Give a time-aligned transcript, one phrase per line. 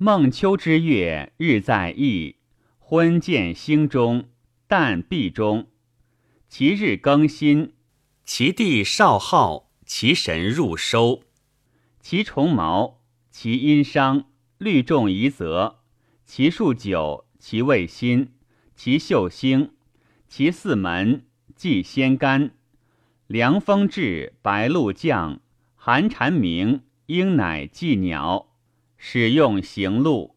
[0.00, 2.36] 孟秋之月，日在翼，
[2.78, 4.28] 昏见星中，
[4.68, 5.66] 旦闭中。
[6.48, 7.72] 其日更新，
[8.24, 11.24] 其地少昊，其神入收，
[12.00, 13.00] 其虫毛，
[13.32, 14.26] 其阴伤，
[14.58, 15.78] 律众夷则，
[16.24, 18.28] 其数九，其味辛，
[18.76, 19.72] 其秀星，
[20.28, 21.26] 其四门，
[21.56, 22.52] 祭先干。
[23.26, 25.40] 凉风至，白露降，
[25.74, 28.47] 寒蝉鸣，鹰乃祭鸟，
[28.98, 30.36] 使用行路。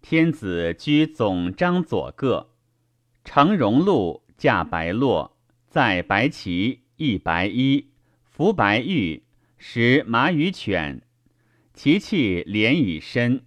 [0.00, 2.50] 天子居总章左各，
[3.24, 5.36] 乘荣禄，驾白骆，
[5.68, 7.90] 载白旗，翼白衣，
[8.24, 9.24] 服白玉，
[9.58, 11.02] 食马与犬。
[11.74, 13.44] 其气连以身。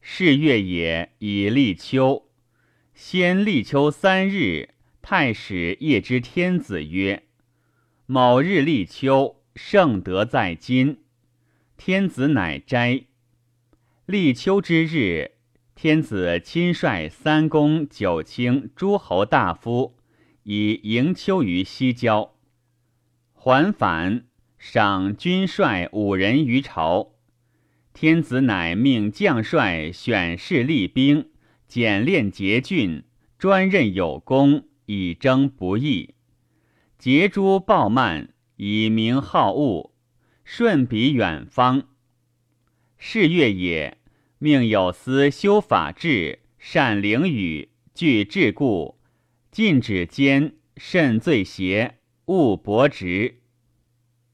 [0.00, 2.28] 是月也，以立秋。
[2.94, 4.70] 先立秋三日，
[5.02, 7.24] 太史夜之天子曰。
[8.06, 11.02] 某日立秋，圣德在今。
[11.76, 13.07] 天子乃斋。
[14.08, 15.32] 立秋之日，
[15.74, 19.98] 天子亲率三公九卿诸侯大夫，
[20.44, 22.34] 以迎秋于西郊。
[23.34, 24.24] 还返，
[24.56, 27.16] 赏军帅五人于朝。
[27.92, 31.28] 天子乃命将帅选士立兵，
[31.66, 33.04] 简练节郡，
[33.38, 36.14] 专任有功，以征不义。
[36.96, 39.92] 节诸暴慢，以明好恶，
[40.44, 41.88] 顺彼远方。
[42.98, 43.96] 是月也，
[44.38, 48.98] 命有司修法制，善灵语，具治故，
[49.52, 53.40] 禁止奸，慎罪邪，勿薄直。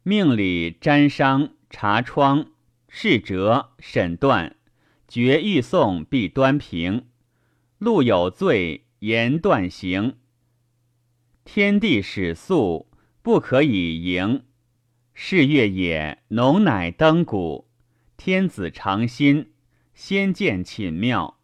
[0.03, 2.47] 命里沾伤，查疮，
[2.89, 4.57] 是折，审断，
[5.07, 7.07] 决欲讼，必端平。
[7.79, 10.17] 路有罪，言断行。
[11.45, 12.89] 天地始肃，
[13.21, 14.43] 不可以盈。
[15.13, 17.69] 是月也，农乃登谷。
[18.17, 19.53] 天子尝心，
[19.95, 21.39] 先见寝庙，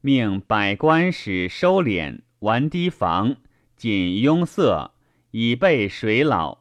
[0.00, 3.36] 命百官使收敛，玩堤防，
[3.76, 4.92] 谨拥塞，
[5.30, 6.58] 以备水老。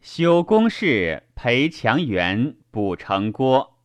[0.00, 3.78] 修宫室，培墙垣，补城郭。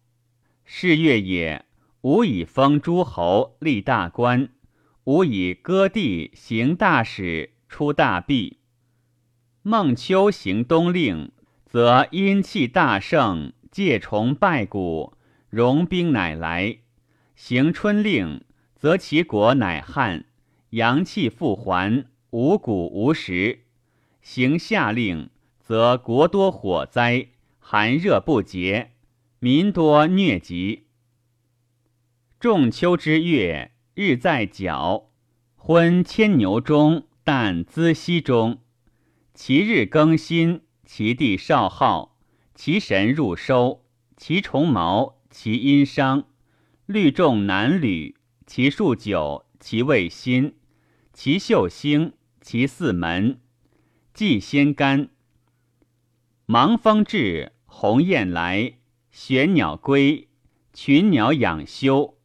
[0.64, 1.66] 是月也，
[2.02, 4.50] 吾以封诸侯，立大官；
[5.06, 7.52] 吾以割地，行大使。
[7.72, 8.60] 出大弊。
[9.62, 11.32] 孟秋行东令，
[11.66, 15.14] 则阴气大盛，借虫败谷，
[15.50, 16.80] 戎兵乃来；
[17.36, 18.44] 行春令，
[18.76, 20.26] 则其国乃旱，
[20.72, 23.62] 阳气复还，五谷无食；
[24.22, 25.30] 行夏令，
[25.60, 27.30] 则国多火灾，
[27.60, 28.92] 寒热不节，
[29.40, 30.88] 民多疟疾。
[32.40, 35.10] 仲秋之月，日在角，
[35.56, 37.08] 昏牵牛中。
[37.24, 38.62] 旦资西中，
[39.36, 42.18] 其日更新，其地少昊，
[42.64, 43.82] 其神入收，
[44.18, 46.26] 其虫毛，其阴伤，
[46.86, 50.54] 律众难履，其数九，其位新，
[51.12, 53.40] 其秀星，其四门，
[54.14, 55.10] 祭先干。
[56.46, 58.74] 芒风至，鸿雁来，
[59.10, 60.28] 玄鸟归，
[60.72, 62.16] 群鸟养休。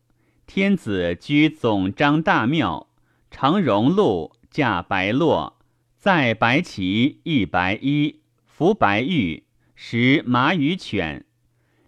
[0.47, 2.91] 天子居总章大庙，
[3.31, 4.37] 乘荣禄。
[4.51, 5.57] 驾白骆，
[5.97, 9.46] 载白旗，一白衣，服白玉，
[9.79, 11.27] 食马与犬。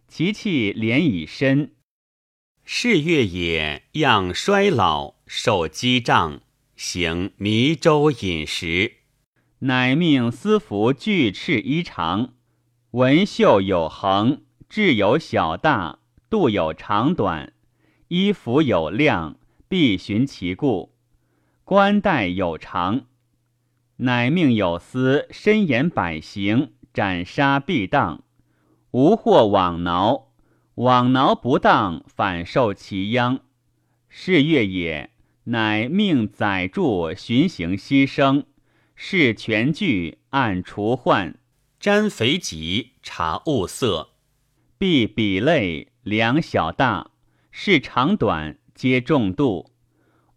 [0.06, 1.72] 其气连以身。
[2.62, 6.42] 是月也，样衰老，受积胀，
[6.76, 8.96] 行迷周饮食。
[9.60, 12.34] 乃命司服巨赤衣长，
[12.90, 17.54] 纹绣有横，质有小大，度有长短，
[18.08, 20.94] 衣服有量，必循其故。
[21.64, 23.06] 冠带有长，
[23.96, 28.24] 乃命有司深言百行，斩杀必当，
[28.90, 30.32] 无或枉挠。
[30.74, 33.38] 枉挠不当，反受其殃。
[34.08, 35.10] 是月也，
[35.44, 38.46] 乃命载助巡行牺牲，
[38.96, 41.38] 视全具，按除患，
[41.78, 44.08] 沾肥己，察物色，
[44.76, 47.12] 必比类量小大，
[47.52, 49.70] 视长短，皆重度。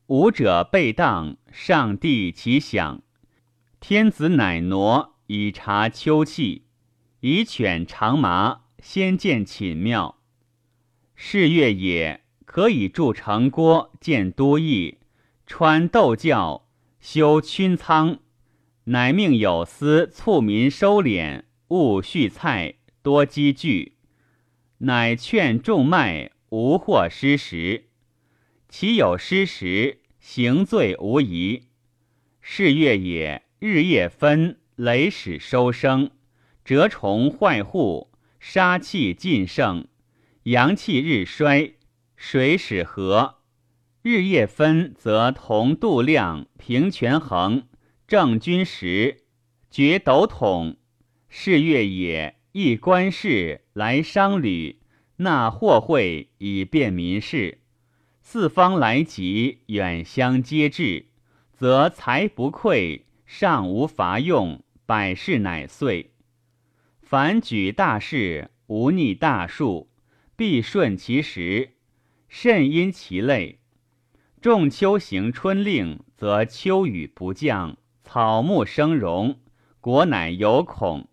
[0.06, 3.02] 武者被当，上帝其享。
[3.80, 6.66] 天子乃挪以察秋气，
[7.22, 10.20] 以犬长麻，先见寝庙。
[11.16, 14.98] 是月也，可以筑城郭，建都邑，
[15.48, 16.68] 穿斗教，
[17.00, 18.20] 修勋仓。
[18.84, 23.94] 乃命有司促民收敛，勿蓄菜，多积聚。
[24.80, 27.86] 乃劝众卖，无或失时。
[28.68, 30.02] 其有失时。
[30.20, 31.70] 行罪无疑，
[32.42, 33.44] 是月也。
[33.60, 36.12] 日夜分，雷始收生，
[36.64, 38.10] 蛰虫坏户，
[38.40, 39.86] 杀气尽盛，
[40.44, 41.74] 阳气日衰，
[42.16, 43.40] 水始和。
[44.02, 47.64] 日夜分，则同度量，平权衡，
[48.08, 49.26] 正君时，
[49.70, 50.78] 决斗统。
[51.28, 54.80] 是月也，亦官事来商旅，
[55.18, 57.60] 纳货会以便民事。
[58.22, 61.08] 四方来集，远相接至，
[61.52, 63.02] 则财不匮，
[63.34, 66.12] 上无伐用，百事乃遂。
[67.02, 69.90] 凡举大事，无逆大数，
[70.36, 71.76] 必顺其时，
[72.28, 73.62] 甚因其类。
[74.42, 79.40] 仲秋行春令，则秋雨不降，草木生荣，
[79.80, 81.06] 国乃有恐；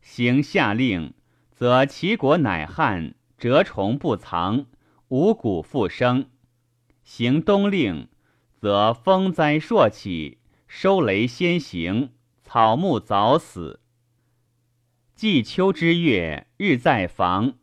[0.00, 1.12] 行夏令，
[1.50, 4.66] 则其国乃旱，蛰虫不藏，
[5.08, 6.26] 五谷复生；
[7.02, 8.06] 行冬令，
[8.54, 10.38] 则风灾朔起，
[10.72, 12.10] 收雷先行，
[12.44, 13.80] 草木早死。
[15.16, 17.54] 季秋之月，日在房，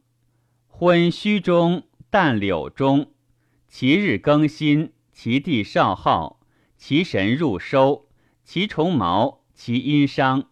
[0.67, 3.13] 昏虚中，旦柳中。
[3.69, 6.41] 其日更新，其地少昊，
[6.75, 8.09] 其神入收，
[8.43, 10.49] 其虫毛，其阴伤，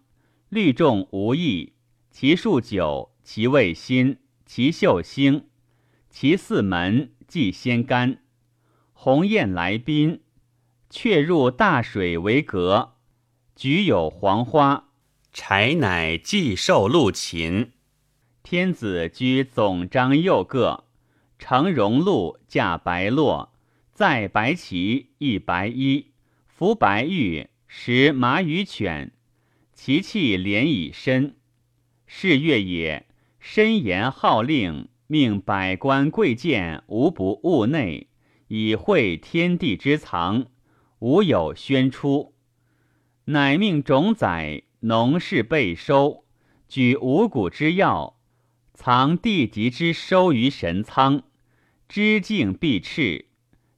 [0.48, 1.74] 律众无益，
[2.10, 5.50] 其数久，其味辛，其秀星，
[6.10, 8.24] 其四门，即先干。
[8.94, 10.22] 鸿雁来宾，
[10.98, 12.94] 却入大水为阁，
[13.54, 14.86] 菊有黄花，
[15.34, 17.74] 柴乃祭受禄禽。
[18.44, 20.86] 天子居总章右各。
[21.38, 23.52] 乘荣禄，驾白骆，
[23.92, 26.12] 载白旗，一白衣，
[26.48, 29.12] 服白玉，食马与犬，
[29.74, 31.36] 其气连以身。
[32.08, 33.06] 是月也，
[33.42, 38.08] 深言号令，命百官贵贱无不务内，
[38.48, 40.46] 以会天地之藏，
[41.06, 42.34] 无有宣出。
[43.26, 46.26] 乃命种宰，农事备收，
[46.68, 48.18] 举五谷之要。
[48.74, 51.22] 藏地级之收于神仓，
[51.88, 53.28] 知敬必赤。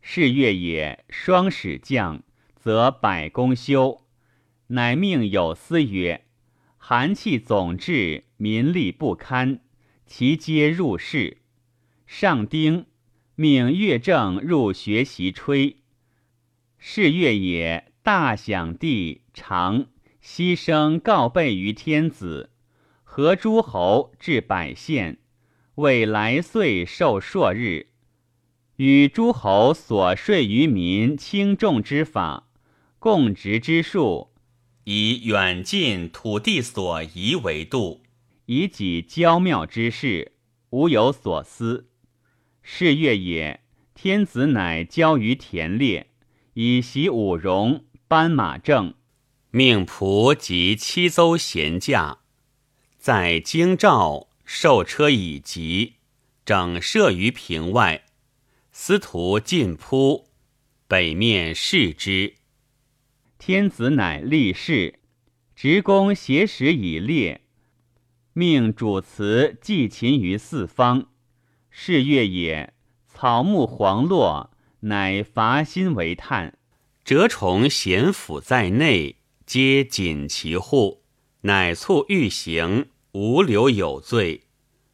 [0.02, 2.24] 是月也，双始降，
[2.56, 4.06] 则百工休。
[4.68, 6.24] 乃命有司曰
[6.80, 9.60] ：“寒气总至，民力不堪，
[10.06, 11.40] 其皆入室。”
[12.08, 12.86] 上丁，
[13.36, 15.76] 命乐正入学习吹。
[16.78, 19.88] 是月也，大享地长，
[20.24, 22.52] 牺牲告备于天子。
[23.04, 25.18] 合诸侯至百县，
[25.76, 27.88] 为来岁受朔日，
[28.76, 32.50] 与诸侯所税于民轻重之法，
[33.00, 34.30] 共执之数，
[34.84, 38.04] 以远近土地所宜为度，
[38.46, 40.34] 以己交妙之事，
[40.70, 41.90] 无有所思。
[42.62, 43.62] 是月也，
[43.96, 46.07] 天子乃交于田猎，
[46.60, 48.96] 以习五戎，班马正，
[49.52, 52.22] 命仆及七邹贤驾。
[52.98, 55.98] 在京兆受车以疾，
[56.44, 58.06] 整设于平外。
[58.72, 60.30] 司徒进扑，
[60.88, 62.38] 北面视之。
[63.38, 64.98] 天子乃立誓，
[65.56, 67.42] 执公挟使以列，
[68.34, 71.10] 命主祠祭秦于四方。
[71.70, 72.74] 是月也，
[73.06, 74.50] 草木黄落，
[74.82, 76.58] 乃伐薪为炭。
[77.04, 81.04] 蛰虫咸腐在内，皆谨其户，
[81.42, 82.88] 乃促欲行。
[83.14, 84.44] 无留有罪，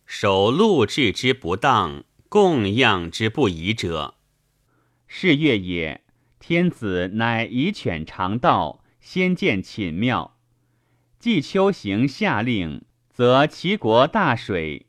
[0.05, 4.15] 守禄制之不当，供养之不宜者。
[5.07, 6.05] 是月也，
[6.39, 10.37] 天子乃以犬尝道，先见寝庙。
[11.19, 14.85] 季秋行下令，则齐国大水，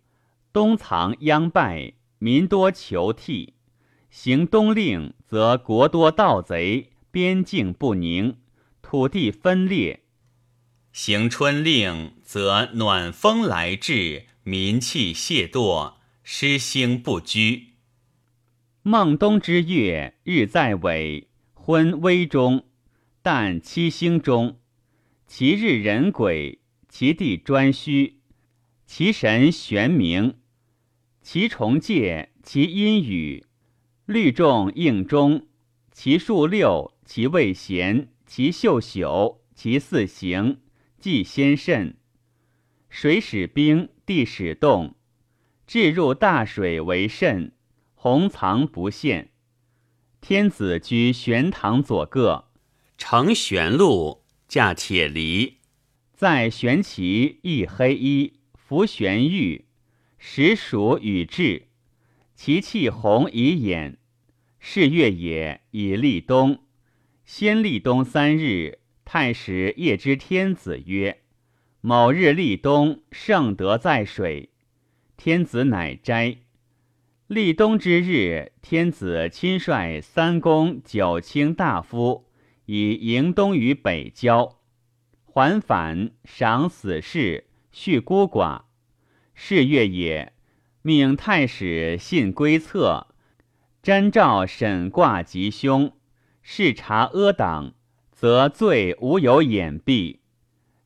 [0.52, 3.54] 东藏殃败，民多求替；
[4.16, 8.36] 行冬令，则国多盗贼，边境不宁，
[8.80, 10.04] 土地分裂。
[10.92, 17.70] 行春令，则暖风来至，民气懈惰，失兴不居。
[18.82, 22.66] 孟冬之月，日在尾，昏微中，
[23.20, 24.60] 旦七星中。
[25.26, 28.20] 其日人鬼，其地专虚，
[28.86, 30.34] 其神玄冥，
[31.20, 33.44] 其虫介，其阴雨，
[34.06, 35.46] 律众应中，
[35.90, 40.60] 其数六，其位咸，其秀朽，其四行。
[41.00, 41.96] 既先甚，
[42.88, 44.94] 水使冰，地使冻，
[45.66, 47.52] 置入大水为甚，
[47.94, 49.30] 洪藏不现。
[50.22, 52.50] 天子居玄堂左各，
[52.96, 55.58] 乘玄鹿，驾铁犁，
[56.14, 59.66] 在玄旗，一黑衣，服玄玉，
[60.16, 61.68] 实属与至，
[62.34, 63.98] 其气红以掩。
[64.58, 66.60] 是月也，以立冬。
[67.24, 68.80] 先立冬三日。
[69.04, 71.20] 太史夜之天子曰
[71.82, 74.50] ：“某日立冬，圣德在水。”
[75.16, 76.38] 天子乃斋。
[77.26, 82.26] 立冬之日，天子亲率三公九卿大夫
[82.66, 84.60] 以迎冬于北郊，
[85.24, 88.64] 还返赏死士，恤孤寡。
[89.34, 90.33] 是月也，
[90.86, 93.06] 命太史信归策，
[93.82, 95.90] 瞻照审卦吉凶，
[96.42, 97.72] 视察阿党，
[98.12, 100.18] 则罪无有掩蔽。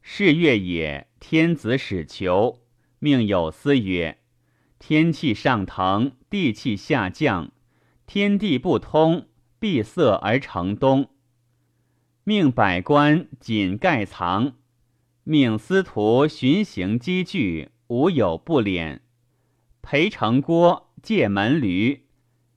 [0.01, 2.61] 是月也，天子始求，
[3.01, 4.19] 命有司曰。
[4.79, 7.51] 天气上腾，地气下降，
[8.07, 9.27] 天地不通，
[9.59, 11.11] 闭塞而成冬。
[12.23, 14.53] 命百官紧盖藏，
[15.25, 19.01] 命司徒巡行积聚，无有不敛。
[19.83, 22.01] 裴成郭借门闾，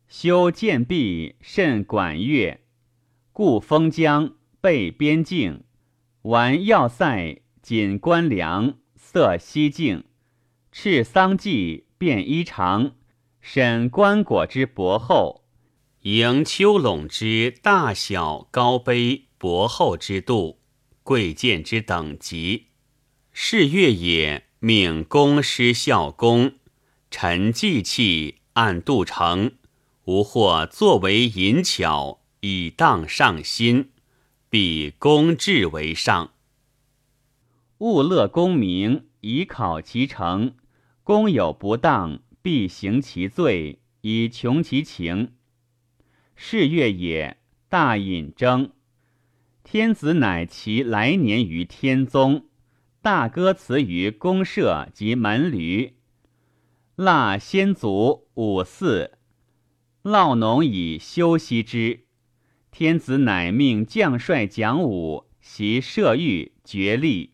[0.08, 2.60] 修建壁，慎管乐，
[3.32, 5.63] 固封疆，备边境，
[6.24, 10.04] 玩要塞，谨官粮，塞西境，
[10.74, 11.86] 敕丧祭。
[12.01, 12.94] 变衣裳，
[13.40, 15.44] 审棺椁之薄厚，
[16.01, 20.58] 迎秋垄之大小高卑薄厚之度，
[21.04, 22.70] 贵贱之等级。
[23.32, 26.54] 是月也，命公师孝公，
[27.13, 29.51] 陈祭器，按度成，
[30.06, 33.91] 无或作为淫巧，以荡上心，
[34.50, 36.32] 必公治为上。
[37.80, 40.56] 勿乐功名，以考其成。
[41.03, 45.34] 公有不当，必行其罪，以穷其情。
[46.38, 47.38] 是月也，
[47.68, 48.72] 大隐征。
[49.65, 52.46] 天子乃其来年于天宗，
[53.01, 55.91] 大歌辞于公社及门闾。
[57.03, 59.13] 腊先祖五祀，
[60.03, 62.01] 酪农以休息之。
[62.70, 67.34] 天子乃命将帅讲武，习射御决力。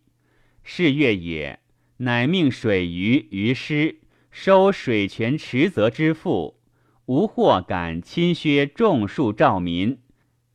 [0.64, 1.60] 是月也。
[1.98, 4.00] 乃命水鱼于师
[4.32, 6.62] 收水泉池泽之赋，
[7.08, 10.00] 无或敢侵削种树兆民，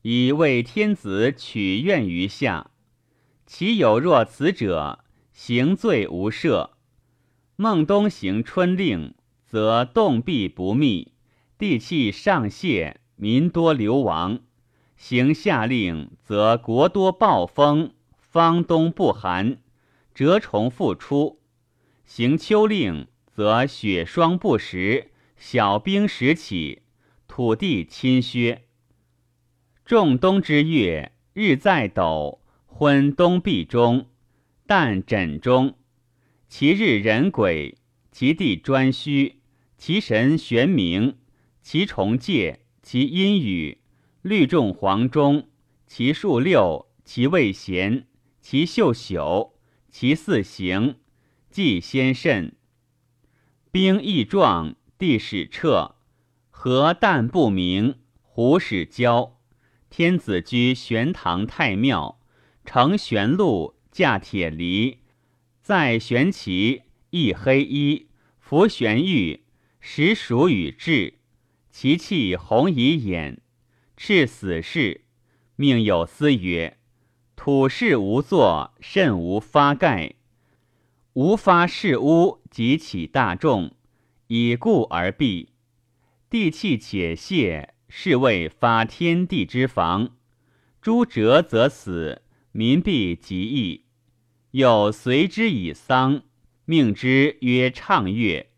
[0.01, 2.71] 以为天子取怨于下。
[3.45, 6.71] 其有若此者，行罪无赦。
[7.55, 9.13] 孟冬行春令，
[9.45, 11.13] 则冻壁不密，
[11.59, 14.39] 地气上泄，民多流亡；
[14.97, 19.59] 行夏令，则国多暴风，方冬不寒。
[20.15, 21.41] 蛰虫复出，
[22.05, 26.81] 行秋令则雪霜不时，小冰时起，
[27.27, 28.63] 土地侵削。
[29.85, 34.07] 仲冬之月，日在斗，昏冬壁中，
[34.67, 35.75] 旦枕中。
[36.55, 37.79] 其日人鬼，
[38.11, 39.39] 其地专虚，
[39.75, 41.15] 其神玄冥，
[41.63, 43.79] 其虫介，其阴雨，
[44.21, 45.47] 绿众黄中，
[45.87, 48.05] 其数六，其位咸，
[48.39, 49.53] 其秀朽。
[49.89, 50.97] 其四行，
[51.49, 52.55] 既先甚。
[53.71, 55.95] 兵易壮，地始彻，
[56.51, 59.39] 河淡不明，湖始焦。
[59.89, 62.19] 天子居玄堂太庙，
[62.63, 64.99] 乘玄鹿，驾铁犁，
[65.63, 69.45] 在玄旗，一黑衣，服玄玉，
[69.79, 71.19] 实属与至。
[71.71, 73.39] 其气红以眼，
[73.95, 75.05] 赤死士，
[75.55, 76.77] 命有司曰。
[77.37, 80.15] 土事无作，甚无发盖。
[81.13, 83.73] 无发事屋，即起大众，
[84.27, 85.53] 以故而避。
[86.29, 90.09] 地气且泄，是谓发天地之防。
[90.81, 93.82] 诸折则死，民必极易。
[94.53, 96.21] 有随之以丧，
[96.65, 98.51] 命之曰畅乐。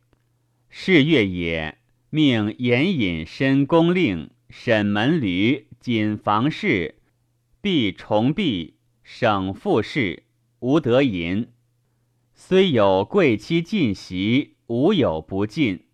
[0.67, 1.77] 是乐也，
[2.09, 6.95] 命严引申公令，审门闾，谨房事，
[7.61, 8.75] 必重闭。
[9.03, 10.23] 省复事
[10.59, 11.47] 无得淫，
[12.33, 15.85] 虽有贵戚进席，无有不进。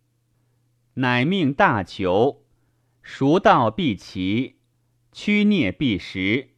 [0.96, 2.43] 乃命大囚，
[3.03, 4.55] 熟道必齐，
[5.12, 6.50] 屈孽必食，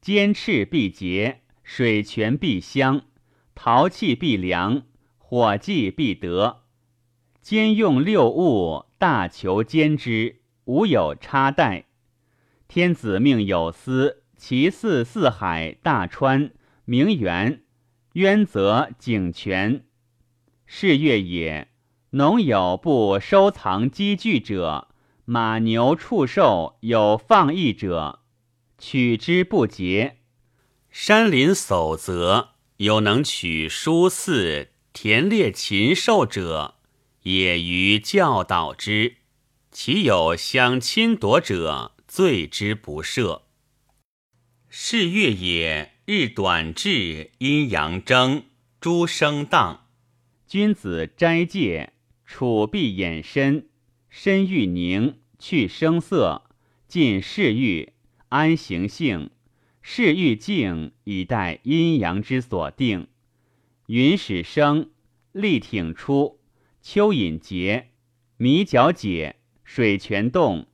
[0.00, 1.42] 坚赤必节，
[1.72, 3.02] 水泉必香，
[3.54, 4.82] 陶器必良，
[5.18, 6.64] 火祭必得。
[7.42, 11.84] 兼用六物，大求兼之，无有差待。
[12.66, 14.24] 天子命有司。
[14.36, 16.50] 其四四海大川
[16.86, 17.62] 名园
[18.14, 19.84] 渊泽井泉
[20.66, 21.68] 是月也。
[22.10, 24.88] 农有不收藏积聚者，
[25.24, 28.18] 马牛畜兽有放逸者，
[28.76, 30.16] 取之不竭。
[30.90, 36.74] 山林叟则有能取书肆田猎禽兽者，
[37.22, 39.18] 也于教导之。
[39.70, 43.42] 其有相侵夺者，罪之不赦。
[44.68, 48.44] 是月也，日短至，阴阳争，
[48.80, 49.86] 诸生荡。
[50.48, 51.92] 君子斋戒，
[52.26, 53.68] 处必掩身，
[54.08, 56.42] 身欲宁，去声色，
[56.88, 57.92] 尽视欲，
[58.28, 59.30] 安行性，
[59.92, 63.08] 是欲静，以待阴阳之所定。
[63.88, 64.88] 云始生，
[65.32, 66.38] 力挺出，
[66.80, 67.88] 蚯蚓结，
[68.36, 70.68] 米角解，水泉动。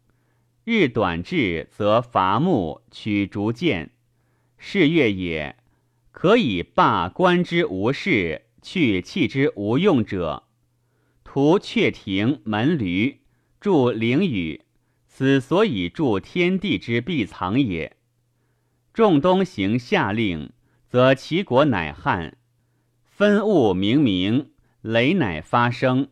[0.65, 3.93] 日短至，则伐木，取竹剑。
[4.59, 5.57] 是月也，
[6.13, 10.43] 可以罢官之无事，去弃之无用者。
[11.25, 13.17] 图阙庭门闾，
[13.61, 14.61] 筑陵宇，
[15.07, 17.96] 此所以助天地之必藏也。
[18.97, 20.53] 仲冬行夏令，
[20.89, 22.39] 则其国乃旱。
[23.05, 26.07] 分物明明，雷乃发生；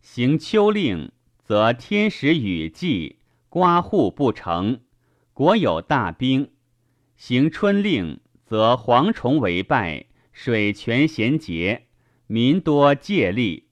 [0.00, 1.10] 行秋令，
[1.42, 3.16] 则天时雨季，
[3.48, 4.78] 刮户不成，
[5.32, 6.50] 国有大兵；
[7.16, 11.88] 行春令，则蝗虫为败，水泉咸竭，
[12.28, 13.66] 民多戒利。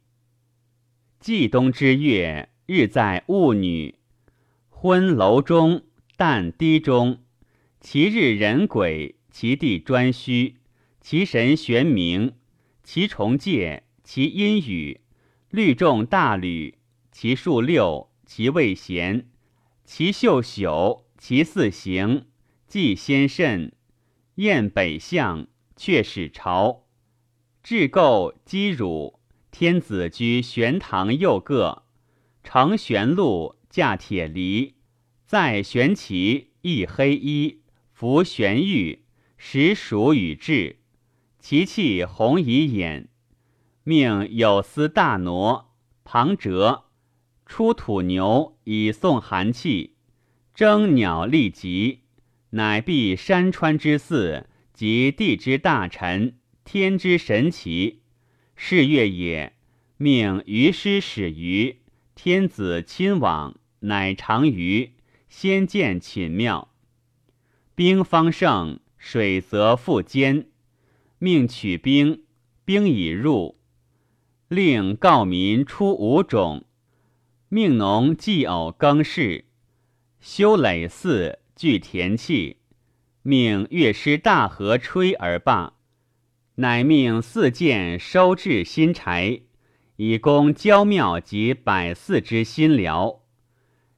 [1.21, 4.01] 季冬之月，日在戊女，
[4.69, 5.83] 昏楼中，
[6.17, 7.21] 旦低中，
[7.81, 10.57] 其日人鬼，其地专虚，
[11.01, 12.33] 其神玄冥。
[12.83, 15.01] 其虫介，其阴雨，
[15.51, 16.79] 律众大吕，
[17.13, 19.27] 其数六，其位咸，
[19.85, 22.27] 其秀朽，其四行，
[22.67, 23.73] 既先甚，
[24.37, 26.87] 燕北向，却始朝，
[27.63, 29.21] 至构积汝，
[29.51, 31.85] 天子居玄堂右各，
[32.43, 34.75] 乘玄鹿，驾铁犁，
[35.27, 37.58] 在玄旗，一黑衣，
[37.99, 39.03] 服玄玉，
[39.37, 40.77] 实属与志。
[41.41, 43.09] 其气红以眼，
[43.83, 45.75] 命有司大挪
[46.05, 46.85] 庞哲
[47.45, 49.97] 出土牛以送寒气，
[50.55, 52.03] 征鸟立吉，
[52.51, 58.03] 乃避山川之祀及地之大臣，天之神奇。
[58.55, 59.55] 是月也，
[59.97, 61.81] 命于师始于
[62.15, 64.93] 天子亲往，乃长于
[65.29, 66.73] 先见寝庙，
[67.79, 70.49] 兵方盛，水则复坚。
[71.21, 72.25] 命取兵，
[72.65, 73.57] 兵已入，
[74.49, 76.65] 令告民出五种。
[77.49, 79.45] 命农祭偶耕事，
[80.19, 82.57] 修垒寺，聚田契。
[83.23, 85.75] 命乐师大河吹而罢。
[86.57, 89.43] 乃命四建收治新柴，
[89.95, 93.23] 以供郊庙及百寺之新寮。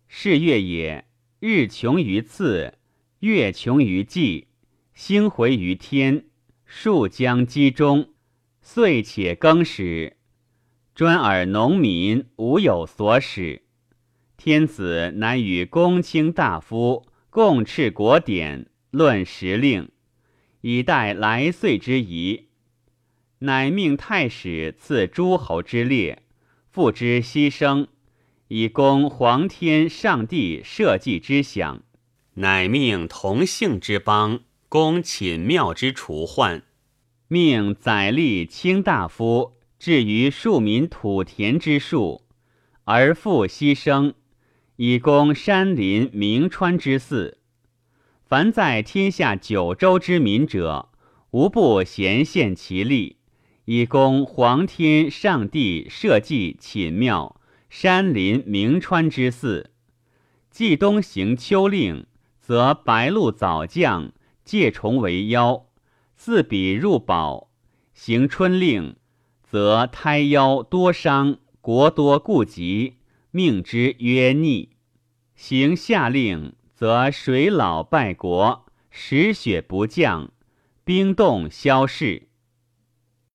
[0.07, 1.07] 是月也，
[1.39, 2.75] 日穷于次，
[3.21, 4.49] 月穷于季，
[4.95, 6.25] 星回于天。
[6.65, 8.15] 数将积中，
[8.63, 10.17] 遂且更始，
[10.95, 13.65] 专尔农民无有所使。
[14.39, 19.91] 天子乃与公卿大夫共敕国典，论时令，
[20.63, 22.49] 以待来岁之宜。
[23.41, 26.23] 乃命太史赐诸侯之列，
[26.71, 27.89] 付之牺牲，
[28.49, 31.83] 以供皇天上帝社稷之享。
[32.41, 34.41] 乃命同姓之邦。
[34.69, 36.63] 攻寝庙之除患，
[37.27, 42.23] 命宰吏卿大夫至于庶民土田之术，
[42.85, 44.15] 而复牺牲，
[44.77, 47.39] 以供山林名川之祀。
[48.25, 50.91] 凡在天下九州之民者，
[51.33, 53.17] 无不贤献其力，
[53.65, 59.73] 以供皇天上帝社稷寝庙、山林名川之祀。
[60.49, 62.07] 季冬行秋令，
[62.51, 64.11] 则白露早降。
[64.45, 65.67] 借虫为妖，
[66.17, 67.47] 自彼入宝；
[67.95, 68.97] 行春令，
[69.41, 72.97] 则胎夭多伤，国多痼疾，
[73.31, 74.71] 命之曰逆；
[75.37, 80.33] 行夏令，则水老败国，时雪不降，
[80.83, 82.30] 冰冻消逝。